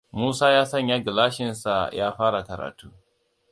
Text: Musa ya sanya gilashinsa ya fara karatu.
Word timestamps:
Musa 0.19 0.47
ya 0.55 0.63
sanya 0.65 0.97
gilashinsa 0.99 1.73
ya 1.97 2.07
fara 2.17 2.41
karatu. 2.47 2.87